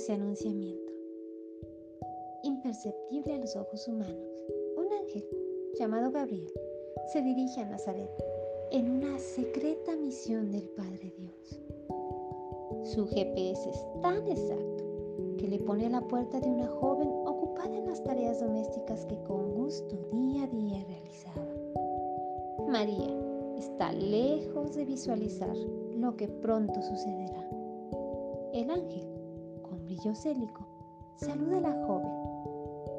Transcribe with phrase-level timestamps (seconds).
[0.00, 0.92] dulce anunciamiento.
[2.42, 4.30] Imperceptible a los ojos humanos,
[4.78, 5.28] un ángel
[5.78, 6.50] llamado Gabriel
[7.12, 8.08] se dirige a Nazaret
[8.70, 11.60] en una secreta misión del Padre Dios.
[12.84, 14.84] Su GPS es tan exacto
[15.36, 19.22] que le pone a la puerta de una joven ocupada en las tareas domésticas que
[19.24, 21.46] con gusto día a día realizaba.
[22.68, 23.14] María
[23.58, 27.50] está lejos de visualizar lo que pronto sucederá.
[28.54, 29.09] El ángel,
[30.00, 30.14] brillo
[31.16, 32.10] saluda a la joven.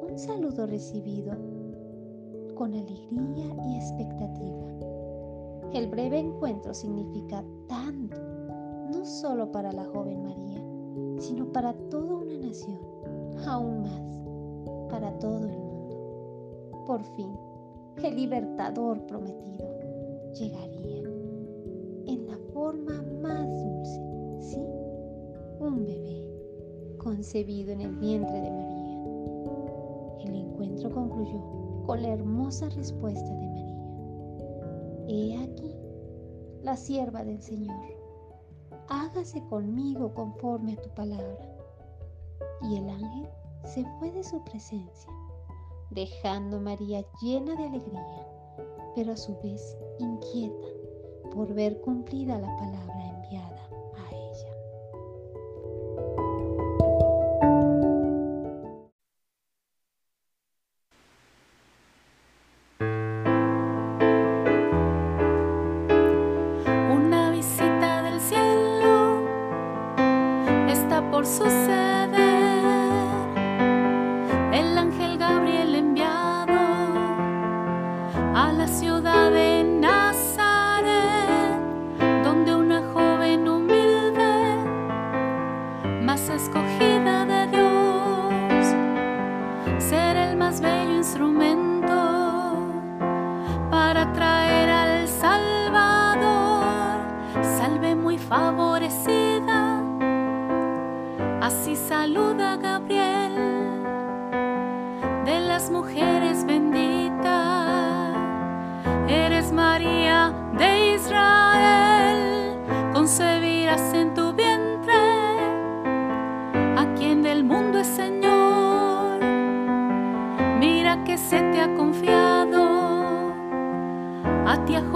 [0.08, 1.32] Un saludo recibido
[2.54, 4.68] con alegría y expectativa.
[5.72, 8.16] El breve encuentro significa tanto,
[8.92, 12.78] no solo para la joven María, sino para toda una nación,
[13.46, 16.84] aún más, para todo el mundo.
[16.86, 17.30] Por fin,
[18.04, 19.66] el libertador prometido
[20.34, 21.11] llegaría
[27.02, 28.82] concebido en el vientre de María.
[30.24, 31.40] El encuentro concluyó
[31.86, 33.72] con la hermosa respuesta de María.
[35.08, 35.74] He aquí,
[36.62, 37.76] la sierva del Señor,
[38.88, 41.48] hágase conmigo conforme a tu palabra.
[42.62, 43.28] Y el ángel
[43.64, 45.12] se fue de su presencia,
[45.90, 48.26] dejando a María llena de alegría,
[48.94, 50.68] pero a su vez inquieta
[51.34, 52.91] por ver cumplida la palabra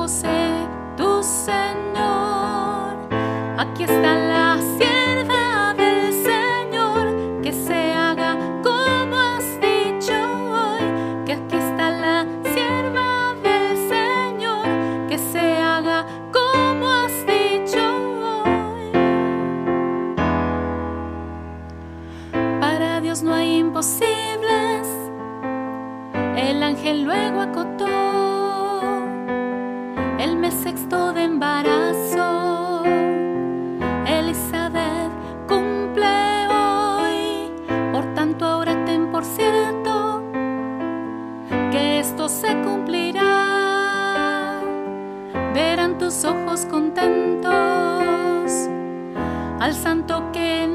[0.07, 2.95] José, tu Señor.
[3.59, 4.46] Aquí está la
[42.29, 44.61] se cumplirá.
[45.55, 47.53] Verán tus ojos contentos
[49.61, 50.67] al santo que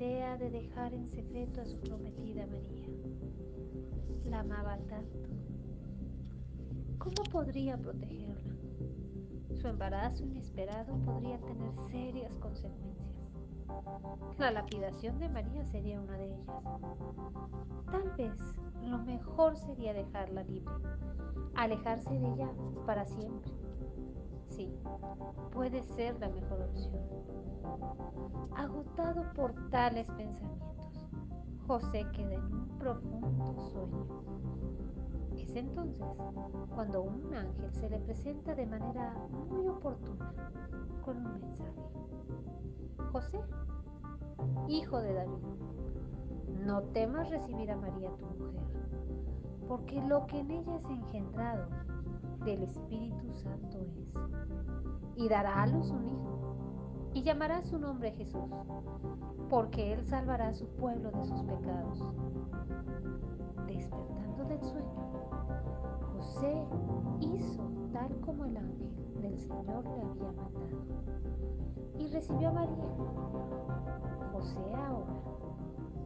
[0.00, 2.86] idea de dejar en secreto a su prometida María.
[4.24, 5.28] La amaba tanto.
[6.96, 8.54] ¿Cómo podría protegerla?
[9.60, 13.10] Su embarazo inesperado podría tener serias consecuencias.
[14.38, 16.46] La lapidación de María sería una de ellas.
[17.90, 18.40] Tal vez
[18.82, 20.72] lo mejor sería dejarla libre,
[21.54, 22.50] alejarse de ella
[22.86, 23.52] para siempre.
[25.52, 27.00] Puede ser la mejor opción.
[28.56, 31.08] Agotado por tales pensamientos,
[31.66, 34.06] José queda en un profundo sueño.
[35.36, 36.06] Es entonces
[36.74, 39.14] cuando un ángel se le presenta de manera
[39.48, 40.32] muy oportuna
[41.04, 41.82] con un mensaje.
[43.12, 43.40] José,
[44.68, 45.44] hijo de David,
[46.64, 48.60] no temas recibir a María tu mujer,
[49.66, 51.68] porque lo que en ella es engendrado
[52.44, 54.14] del Espíritu Santo es,
[55.16, 56.56] y dará a luz un hijo,
[57.14, 58.50] y llamará su nombre Jesús,
[59.48, 61.98] porque él salvará a su pueblo de sus pecados.
[63.66, 65.00] Despertando del sueño,
[66.12, 66.66] José
[67.20, 68.90] hizo tal como el ángel
[69.20, 71.00] del Señor le había mandado
[71.98, 72.84] y recibió a María.
[74.32, 75.20] José ahora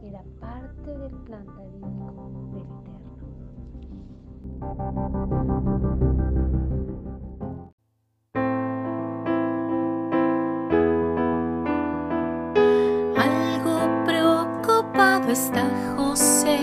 [0.01, 2.94] era parte del plan del Eterno.
[13.17, 15.63] Algo preocupado está
[15.97, 16.59] José.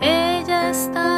[0.00, 1.17] Ella está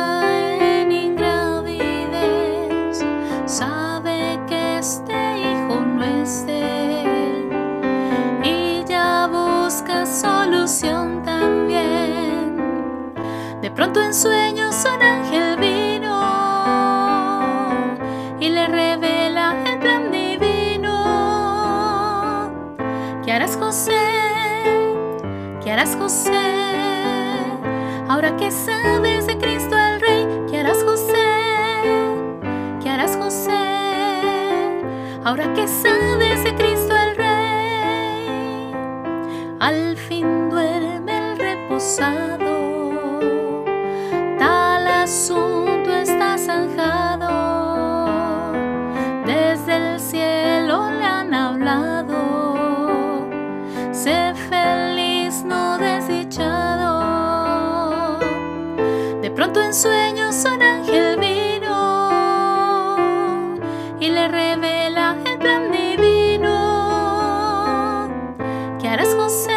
[69.20, 69.52] ¿Qué harás José?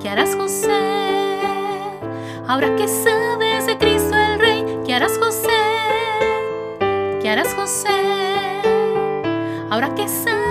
[0.00, 1.40] ¿Qué harás José?
[2.48, 5.48] Ahora que sabes de Cristo el Rey, ¿qué harás José?
[7.20, 7.88] ¿Qué harás José?
[9.68, 10.49] Ahora que sabes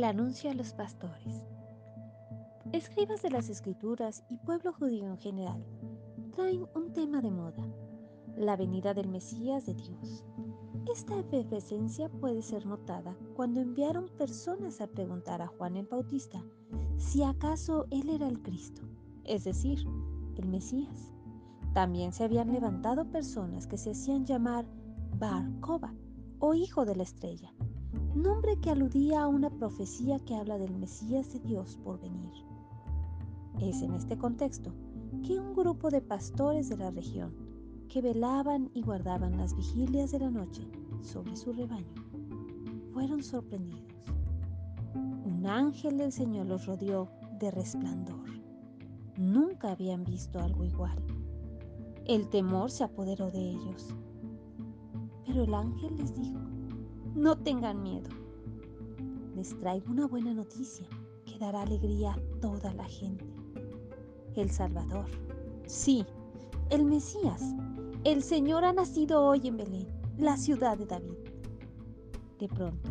[0.00, 1.59] el anuncio a los pastores.
[2.72, 5.66] Escribas de las escrituras y pueblo judío en general
[6.36, 7.66] traen un tema de moda,
[8.36, 10.24] la venida del Mesías de Dios.
[10.88, 16.44] Esta efervescencia puede ser notada cuando enviaron personas a preguntar a Juan el Bautista
[16.96, 18.82] si acaso él era el Cristo,
[19.24, 19.80] es decir,
[20.36, 21.12] el Mesías.
[21.74, 24.64] También se habían levantado personas que se hacían llamar
[25.18, 25.92] Bar Koba
[26.38, 27.52] o Hijo de la Estrella,
[28.14, 32.49] nombre que aludía a una profecía que habla del Mesías de Dios por venir.
[33.60, 34.72] Es en este contexto
[35.22, 37.34] que un grupo de pastores de la región,
[37.90, 40.66] que velaban y guardaban las vigilias de la noche
[41.02, 41.94] sobre su rebaño,
[42.94, 43.84] fueron sorprendidos.
[44.94, 48.24] Un ángel del Señor los rodeó de resplandor.
[49.18, 50.96] Nunca habían visto algo igual.
[52.06, 53.94] El temor se apoderó de ellos.
[55.26, 56.40] Pero el ángel les dijo,
[57.14, 58.08] no tengan miedo.
[59.36, 60.86] Les traigo una buena noticia
[61.26, 63.29] que dará alegría a toda la gente.
[64.36, 65.06] El Salvador,
[65.66, 66.06] sí,
[66.70, 67.42] el Mesías,
[68.04, 71.18] el Señor ha nacido hoy en Belén, la ciudad de David.
[72.38, 72.90] De pronto,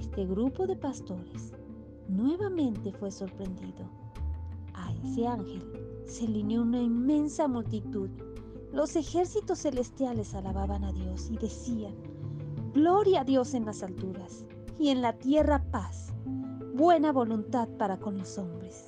[0.00, 1.52] este grupo de pastores
[2.08, 3.90] nuevamente fue sorprendido.
[4.74, 5.62] A ese ángel
[6.06, 8.08] se alineó una inmensa multitud.
[8.72, 11.94] Los ejércitos celestiales alababan a Dios y decían,
[12.72, 14.46] Gloria a Dios en las alturas
[14.78, 16.12] y en la tierra paz,
[16.74, 18.86] buena voluntad para con los hombres.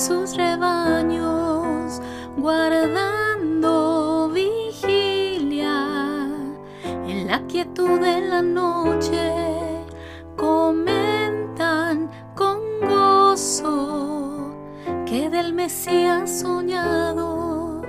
[0.00, 2.00] Sus rebaños,
[2.38, 6.26] guardando vigilia
[6.84, 9.34] en la quietud de la noche.
[10.36, 14.54] Comentan con gozo
[15.04, 17.82] que del Mesías soñado,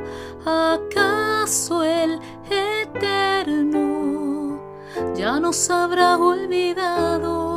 [0.45, 2.19] acaso el
[5.21, 7.50] ya nos habrá olvidado.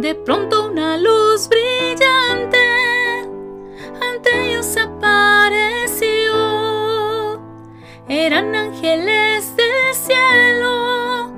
[0.00, 2.58] De pronto una luz brillante
[4.02, 6.34] ante ellos apareció.
[8.06, 11.32] Eran ángeles del cielo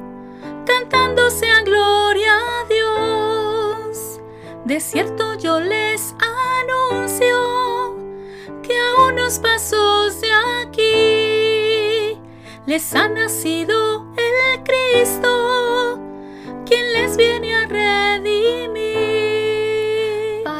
[0.66, 4.20] cantándose a gloria a Dios.
[4.64, 6.16] De cierto yo les
[6.66, 7.96] anuncio
[8.64, 12.20] que a unos pasos de aquí
[12.66, 16.00] les ha nacido el Cristo,
[16.66, 18.27] quien les viene a redimir.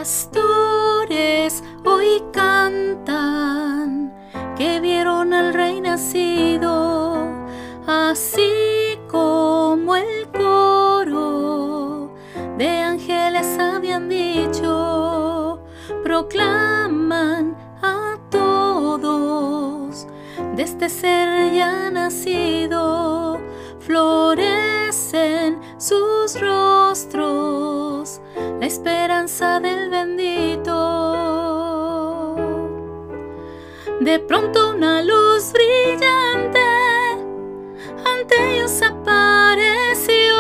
[0.09, 4.11] Pastores hoy cantan
[4.57, 7.29] que vieron al Rey nacido,
[7.87, 12.11] así como el coro
[12.57, 15.61] de ángeles habían dicho,
[16.03, 17.59] proclaman
[20.59, 23.39] de este ser ya nacido,
[23.79, 28.21] florecen sus rostros,
[28.59, 29.58] la esperanza
[29.91, 30.75] bendito.
[34.01, 36.61] De pronto una luz brillante
[38.05, 40.35] ante ellos apareció.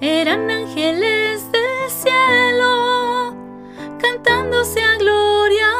[0.00, 3.34] Eran ángeles del cielo
[4.00, 5.70] cantándose a gloria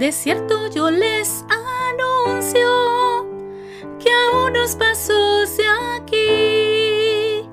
[0.00, 1.44] de cierto yo les
[2.30, 3.26] anuncio
[3.98, 7.46] que a unos pasos de aquí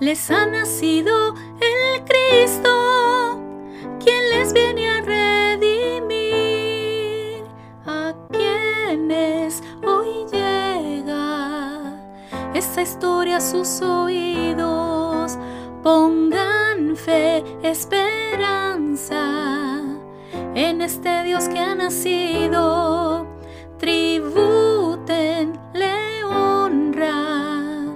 [0.00, 1.71] les ha nacido el
[2.04, 3.40] Cristo,
[4.02, 6.24] quien les viene a redimir,
[7.86, 11.98] a quienes hoy llega.
[12.54, 15.38] Esta historia a sus oídos,
[15.82, 19.80] pongan fe, esperanza
[20.54, 23.26] en este Dios que ha nacido,
[25.72, 27.86] le honra,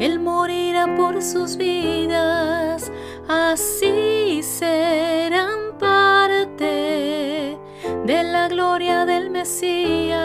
[0.00, 2.90] Él morirá por sus vidas,
[3.28, 7.58] así serán parte
[8.04, 10.22] de la gloria del Mesías.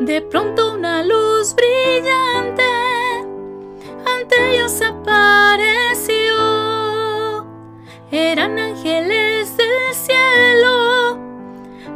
[0.00, 2.62] De pronto una luz brillante
[4.04, 6.24] ante ellos apareció
[8.10, 11.18] eran ángeles del cielo,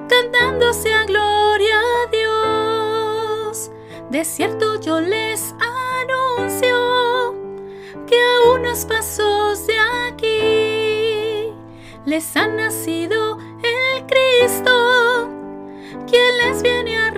[0.09, 3.71] cantándose a gloria a Dios.
[4.11, 6.68] De cierto yo les anuncio
[8.09, 11.53] que a unos pasos de aquí
[12.07, 15.29] les ha nacido el Cristo,
[16.07, 17.11] quien les viene a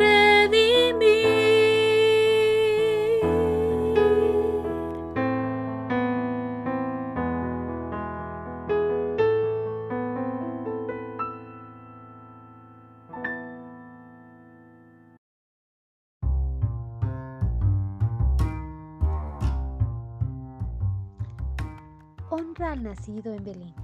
[22.91, 23.75] nacido en Belén.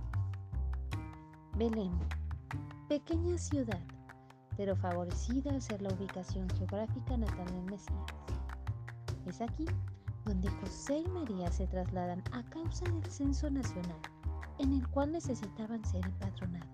[1.57, 1.93] Belén,
[2.89, 3.81] pequeña ciudad,
[4.57, 8.05] pero favorecida al ser la ubicación geográfica natal del Mesías.
[9.27, 9.65] Es aquí
[10.25, 14.01] donde José y María se trasladan a causa del censo nacional,
[14.59, 16.69] en el cual necesitaban ser empadronados.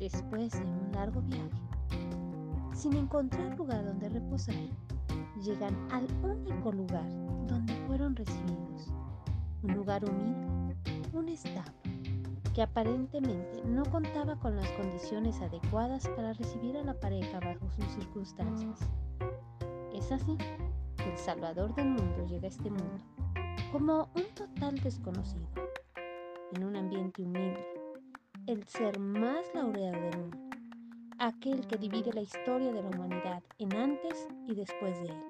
[0.00, 1.62] Después de un largo viaje,
[2.74, 4.56] sin encontrar lugar donde reposar,
[5.44, 7.08] llegan al único lugar
[7.46, 8.92] donde fueron recibidos,
[9.62, 10.47] un lugar humilde,
[11.18, 11.72] un establo,
[12.54, 17.84] que aparentemente no contaba con las condiciones adecuadas para recibir a la pareja bajo sus
[17.86, 18.78] circunstancias.
[19.92, 20.36] Es así
[20.96, 23.04] que el Salvador del mundo llega a este mundo
[23.72, 25.46] como un total desconocido,
[26.54, 27.66] en un ambiente humilde,
[28.46, 30.38] el ser más laureado del mundo,
[31.18, 35.24] aquel que divide la historia de la humanidad en antes y después de él.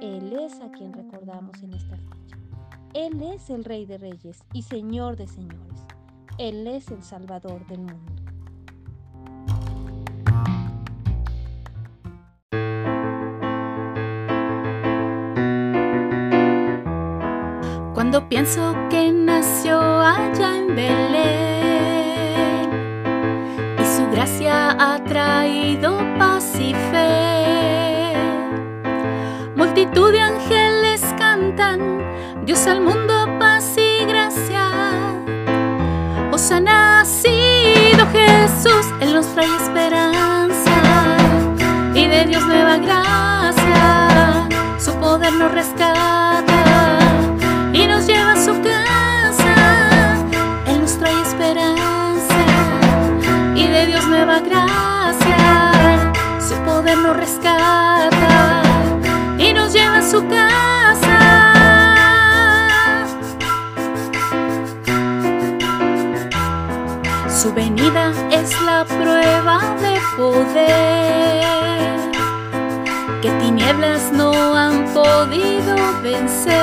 [0.00, 2.21] Él es a quien recordamos en esta fecha.
[2.94, 5.80] Él es el Rey de Reyes y Señor de Señores.
[6.36, 8.12] Él es el Salvador del mundo.
[17.94, 21.40] Cuando pienso que nació allá en Belén
[23.80, 28.12] y su gracia ha traído paz y fe,
[29.56, 30.61] multitud de ángeles
[32.44, 34.68] Dios al mundo paz y gracia.
[36.32, 40.72] Os ha nacido Jesús, Él nos trae esperanza
[41.94, 46.98] y de Dios nueva gracia, su poder nos rescata
[47.72, 49.54] y nos lleva a su casa.
[50.66, 52.44] Él nos trae esperanza
[53.54, 56.12] y de Dios nueva gracia.
[56.40, 58.62] Su poder nos rescata
[59.38, 61.01] y nos lleva a su casa.
[67.42, 71.42] Su venida es la prueba de poder
[73.20, 76.54] que tinieblas no han podido vencer.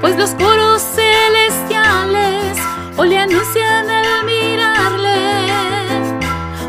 [0.00, 2.56] Pues los coros celestiales
[2.96, 5.52] hoy le anuncian el mirarle.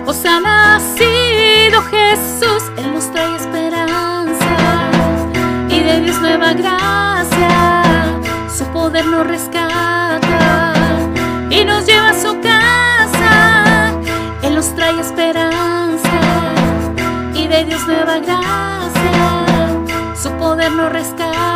[0.05, 4.57] Os ha nacido Jesús, Él nos trae esperanza
[5.69, 8.03] y de Dios nueva gracia.
[8.53, 9.80] Su poder nos rescata
[20.81, 21.50] nos rescata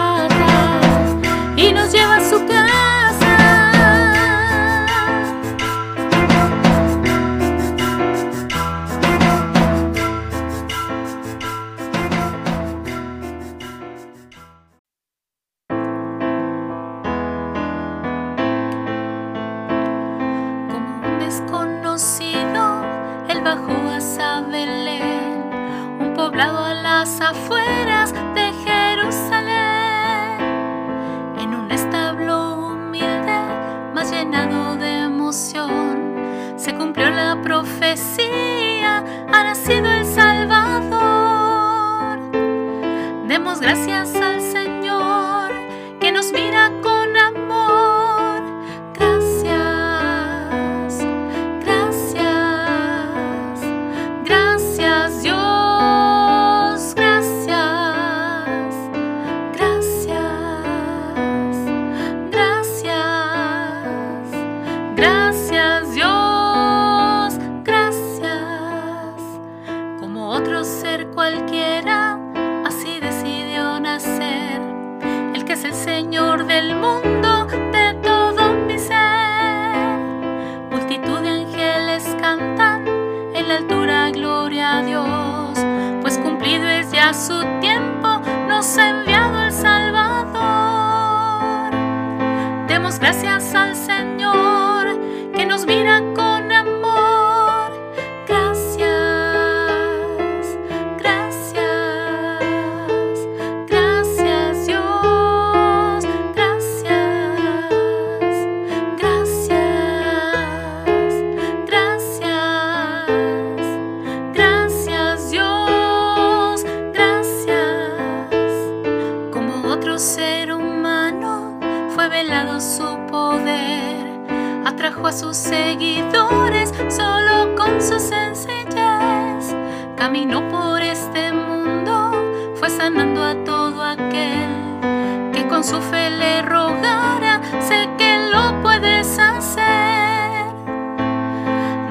[125.15, 129.55] sus seguidores solo con su sencillez.
[129.95, 132.11] Caminó por este mundo,
[132.55, 139.17] fue sanando a todo aquel que con su fe le rogara, sé que lo puedes
[139.17, 140.45] hacer.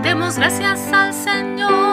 [0.03, 1.84] Demos gracias al Señor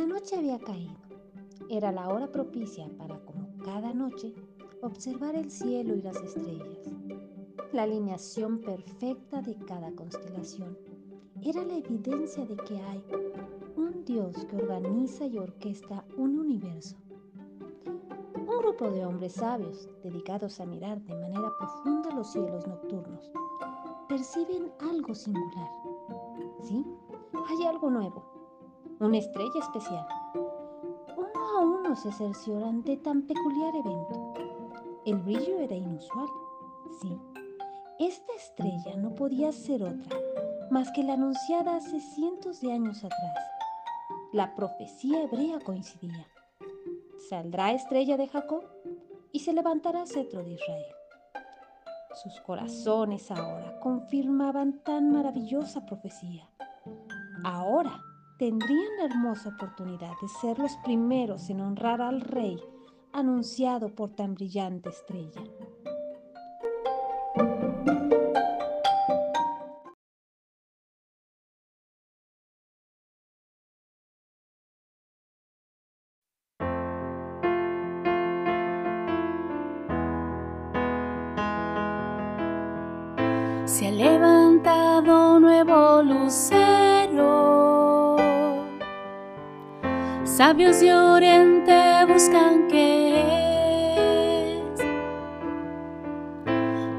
[0.00, 0.96] noche había caído.
[1.68, 4.34] Era la hora propicia para, como cada noche,
[4.80, 6.90] observar el cielo y las estrellas.
[7.72, 10.76] La alineación perfecta de cada constelación
[11.42, 13.04] era la evidencia de que hay
[13.76, 16.96] un Dios que organiza y orquesta un universo.
[18.36, 23.30] Un grupo de hombres sabios, dedicados a mirar de manera profunda los cielos nocturnos,
[24.08, 25.70] perciben algo singular.
[26.62, 26.84] ¿Sí?
[27.48, 28.31] Hay algo nuevo,
[29.02, 30.06] una estrella especial.
[31.16, 34.34] Uno a uno se cercioran de tan peculiar evento.
[35.04, 36.28] El brillo era inusual,
[37.00, 37.18] sí.
[37.98, 40.16] Esta estrella no podía ser otra
[40.70, 43.38] más que la anunciada hace cientos de años atrás.
[44.32, 46.26] La profecía hebrea coincidía.
[47.28, 48.64] Saldrá estrella de Jacob
[49.32, 50.94] y se levantará cetro de Israel.
[52.22, 56.48] Sus corazones ahora confirmaban tan maravillosa profecía.
[57.44, 58.00] Ahora
[58.42, 62.60] tendrían la hermosa oportunidad de ser los primeros en honrar al rey
[63.12, 65.44] anunciado por tan brillante estrella.
[83.66, 86.61] Se ha levantado nuevo lucero.
[90.44, 93.20] Sabios de Oriente buscan qué
[94.74, 94.80] es.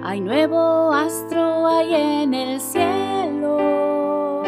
[0.01, 4.43] Hay nuevo astro ahí en el cielo.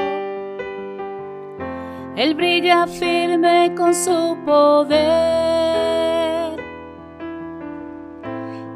[2.16, 4.96] Él brilla firme con su poder.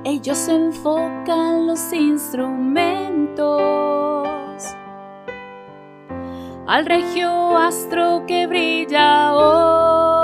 [0.03, 4.08] Ellos enfocan los instrumentos
[6.69, 10.23] al regio astro que brilla hoy,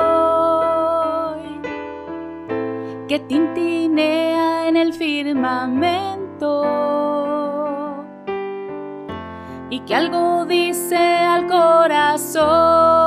[3.08, 6.62] que tintinea en el firmamento
[9.71, 13.04] y que algo dice al corazón.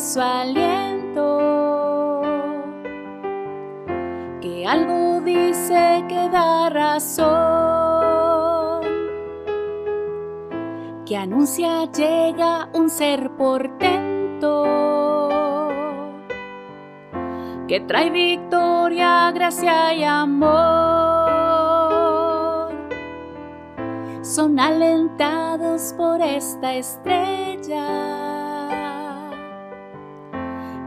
[0.00, 1.42] Su aliento,
[4.40, 7.30] que algo dice que da razón,
[11.04, 14.66] que anuncia llega un ser portento.
[17.68, 20.50] Que trae victoria, gracia y amor.
[24.22, 28.29] Son alentados por esta estrella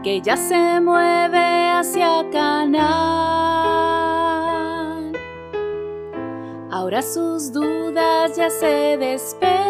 [0.04, 2.84] que ya se mueve hacia Canaán.
[6.70, 9.64] Ahora sus dudas ya se despejan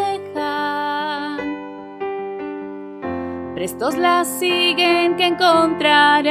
[3.54, 6.28] prestos la siguen que encontrarán.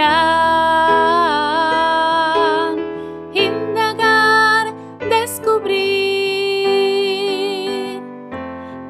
[3.33, 5.71] Indagar, descubrir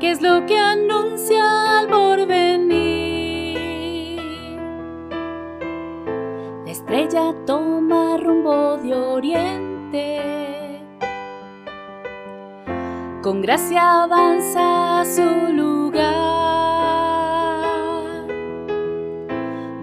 [0.01, 2.72] qué es lo que anuncia al porvenir.
[8.77, 10.21] De oriente.
[13.21, 16.23] Con gracia avanza a su lugar.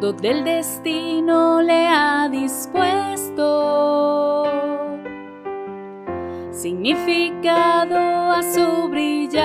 [0.01, 3.51] donde el destino le ha dispuesto
[6.51, 7.97] significado
[8.33, 9.41] a su brillar.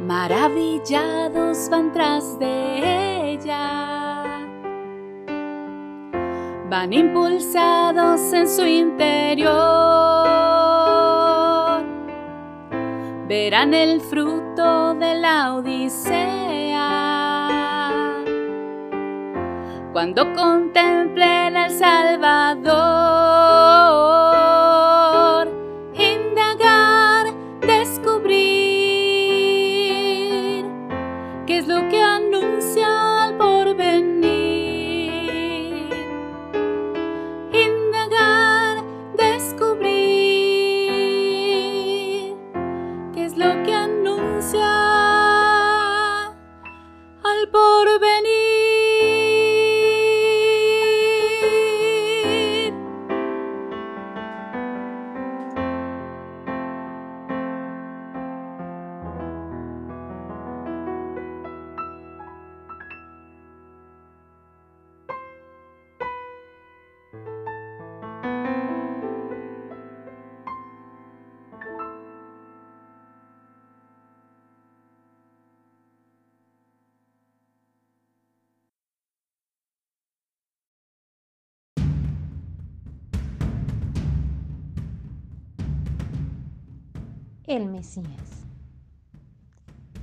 [0.00, 3.89] Maravillados van tras de ella,
[6.70, 9.50] van impulsados en su interior,
[13.26, 16.30] verán el fruto de la odisea
[19.92, 23.09] cuando contemplen al Salvador.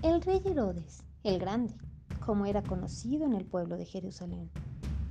[0.02, 1.76] El rey Herodes, el Grande,
[2.26, 4.50] como era conocido en el pueblo de Jerusalén,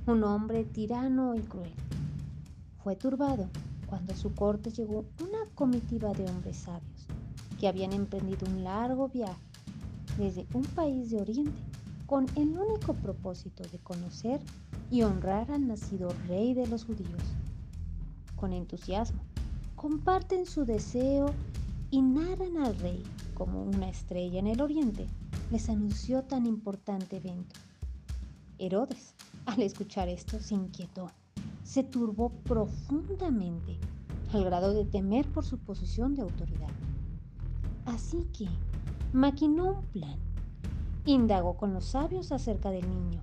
[0.05, 1.73] un hombre tirano y cruel,
[2.83, 3.47] fue turbado
[3.85, 7.07] cuando a su corte llegó una comitiva de hombres sabios
[7.57, 9.39] que habían emprendido un largo viaje
[10.17, 11.61] desde un país de Oriente
[12.05, 14.41] con el único propósito de conocer
[14.91, 17.23] y honrar al nacido rey de los judíos.
[18.35, 19.21] Con entusiasmo,
[19.77, 21.33] comparten su deseo
[21.89, 25.07] y narran al rey como una estrella en el oriente
[25.51, 27.55] les anunció tan importante evento.
[28.57, 29.13] Herodes,
[29.45, 31.09] al escuchar esto, se inquietó,
[31.63, 33.77] se turbó profundamente,
[34.33, 36.69] al grado de temer por su posición de autoridad.
[37.85, 38.47] Así que
[39.13, 40.19] maquinó un plan.
[41.05, 43.21] Indagó con los sabios acerca del niño,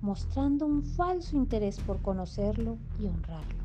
[0.00, 3.60] mostrando un falso interés por conocerlo y honrarlo.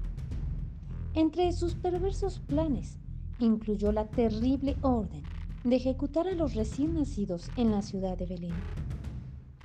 [1.16, 3.00] Entre sus perversos planes
[3.40, 5.24] incluyó la terrible orden
[5.64, 8.54] de ejecutar a los recién nacidos en la ciudad de Belén.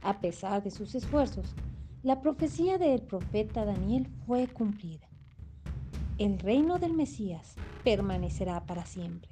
[0.02, 1.54] A pesar de sus esfuerzos,
[2.02, 5.06] la profecía del profeta Daniel fue cumplida.
[6.16, 7.54] El reino del Mesías
[7.85, 9.30] permanecerá para siempre.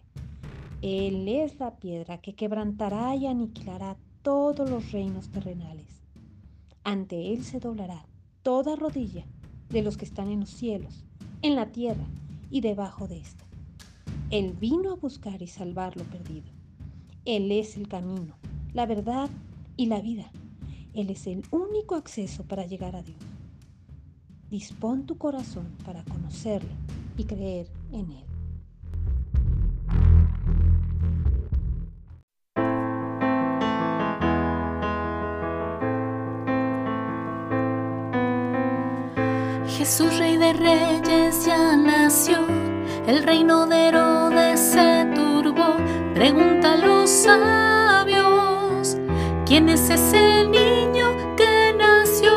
[0.83, 6.03] Él es la piedra que quebrantará y aniquilará todos los reinos terrenales.
[6.85, 8.07] Ante Él se doblará
[8.43, 9.25] toda rodilla
[9.71, 11.05] de los que están en los cielos,
[11.43, 12.07] en la tierra
[12.51, 13.48] y debajo de ésta.
[14.31, 16.49] Él vino a buscar y salvar lo perdido.
[17.25, 18.35] Él es el camino,
[18.75, 19.31] la verdad
[19.77, 20.31] y la vida.
[20.93, 23.17] Él es el único acceso para llegar a Dios.
[24.51, 26.69] Dispón tu corazón para conocerle
[27.17, 28.25] y creer en Él.
[39.69, 42.47] Jesús, Rey de Reyes, ya nació.
[43.07, 44.18] El reino de Herodes.
[46.19, 48.97] Pregunta a los sabios:
[49.47, 52.33] ¿Quién es ese niño que nació?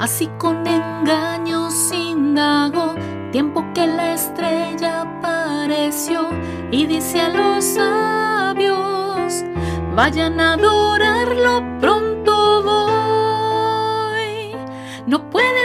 [0.00, 2.94] Así con engaños indagó.
[3.32, 6.30] Tiempo que la estrella apareció
[6.70, 9.44] y dice a los sabios:
[9.94, 12.08] Vayan a adorarlo pronto
[15.08, 15.57] no puedes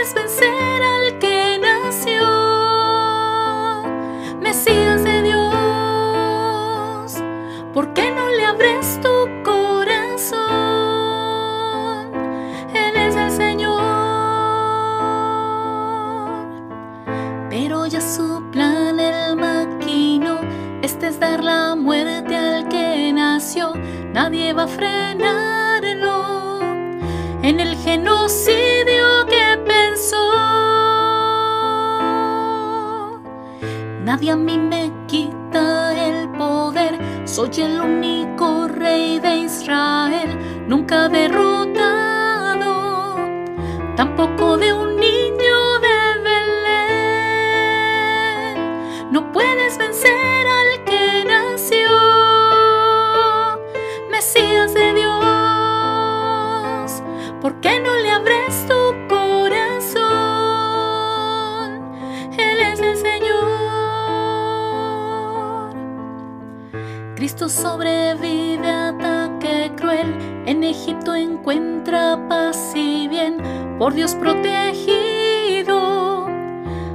[73.78, 75.76] por Dios protegido,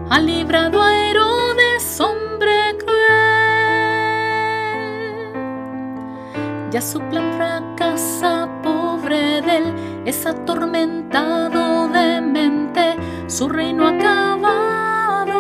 [0.09, 2.99] ha librado a Herodes, hombre cruel.
[6.71, 9.73] Ya su plan fracasa, pobre de él,
[10.05, 12.95] es atormentado de mente,
[13.27, 15.35] su reino acabado,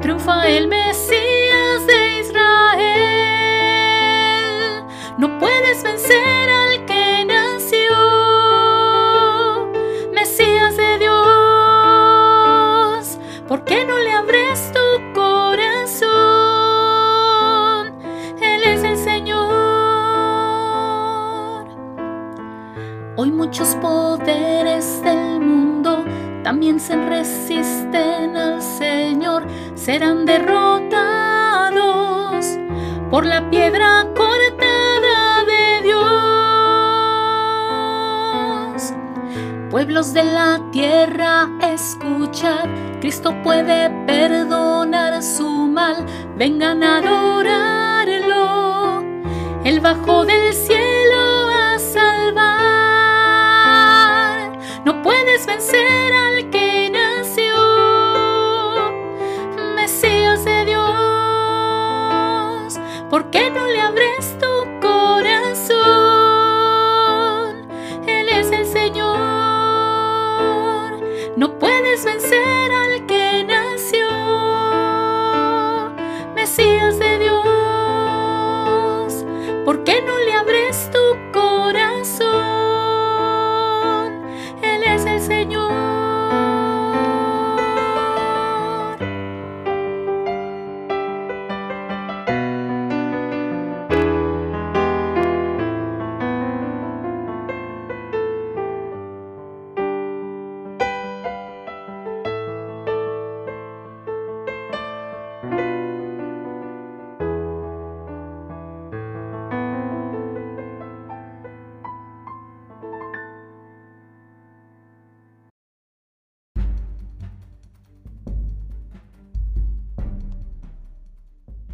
[0.00, 1.21] triunfa el Mesías.
[26.88, 30.92] Resisten al Señor, serán derrotados
[33.10, 34.72] por la piedra corta
[39.72, 42.68] Pueblos de la tierra, escuchad,
[43.00, 46.04] Cristo puede perdonar su mal,
[46.36, 47.61] vengan a adorarlo,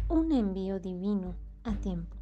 [0.09, 2.17] un envío divino a tiempo.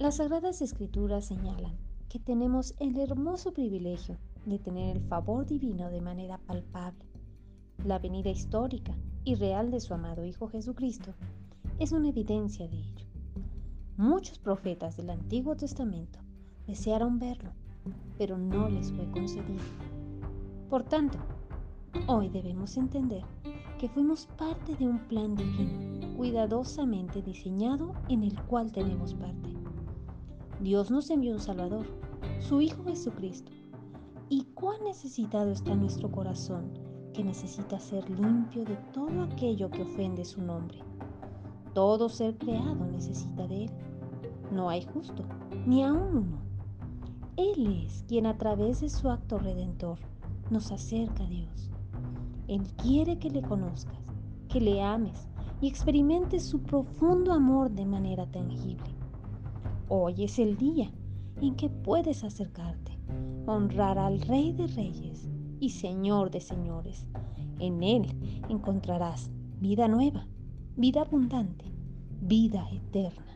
[0.00, 1.76] Las Sagradas Escrituras señalan
[2.08, 7.04] que tenemos el hermoso privilegio de tener el favor divino de manera palpable.
[7.84, 8.92] La venida histórica
[9.22, 11.14] y real de su amado Hijo Jesucristo
[11.78, 13.06] es una evidencia de ello.
[13.96, 16.18] Muchos profetas del Antiguo Testamento
[16.66, 17.52] desearon verlo,
[18.18, 19.62] pero no les fue concedido.
[20.68, 21.18] Por tanto,
[22.08, 23.22] hoy debemos entender
[23.78, 29.50] que fuimos parte de un plan divino, cuidadosamente diseñado en el cual tenemos parte.
[30.62, 31.84] Dios nos envió un Salvador,
[32.40, 33.52] su Hijo Jesucristo.
[34.30, 36.70] ¿Y cuán necesitado está nuestro corazón
[37.12, 40.78] que necesita ser limpio de todo aquello que ofende su nombre?
[41.74, 43.70] Todo ser creado necesita de Él.
[44.50, 45.24] No hay justo,
[45.66, 46.38] ni aún uno.
[47.36, 49.98] Él es quien a través de su acto redentor
[50.50, 51.70] nos acerca a Dios
[52.48, 53.98] él quiere que le conozcas,
[54.48, 55.28] que le ames
[55.64, 58.90] y experimentes su profundo amor de manera tangible.
[59.88, 60.92] Hoy es el día
[61.40, 62.98] en que puedes acercarte,
[63.46, 65.26] honrar al Rey de Reyes
[65.60, 67.06] y Señor de Señores.
[67.60, 70.26] En Él encontrarás vida nueva,
[70.76, 71.64] vida abundante,
[72.20, 73.32] vida eterna.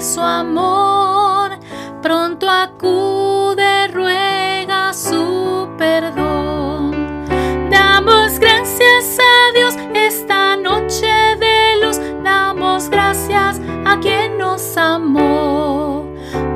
[0.00, 1.58] Su amor,
[2.00, 7.26] pronto acude, ruega su perdón.
[7.70, 11.06] Damos gracias a Dios esta noche
[11.38, 16.06] de luz, damos gracias a quien nos amó.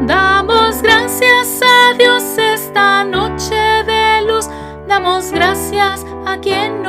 [0.07, 4.49] Damos gracias a Dios esta noche de luz,
[4.89, 6.84] damos gracias a quien nos amó.